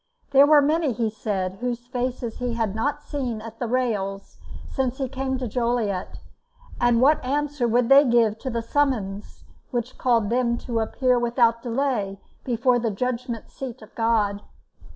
There 0.31 0.47
were 0.47 0.63
many, 0.63 0.93
he 0.93 1.11
said, 1.11 1.57
whose 1.61 1.85
faces 1.85 2.37
he 2.39 2.55
had 2.55 2.73
never 2.73 2.97
seen 3.03 3.39
at 3.39 3.59
the 3.59 3.67
rails 3.67 4.39
since 4.67 4.97
he 4.97 5.07
came 5.07 5.37
to 5.37 5.47
Joliet; 5.47 6.17
and 6.79 7.01
what 7.01 7.23
answer 7.23 7.67
would 7.67 7.87
they 7.87 8.03
give 8.03 8.39
to 8.39 8.49
the 8.49 8.63
summons 8.63 9.43
which 9.69 9.99
called 9.99 10.31
them 10.31 10.57
to 10.57 10.79
appear 10.79 11.19
without 11.19 11.61
delay 11.61 12.19
before 12.43 12.79
the 12.79 12.89
judgment 12.89 13.51
seat 13.51 13.83
of 13.83 13.93
God? 13.93 14.41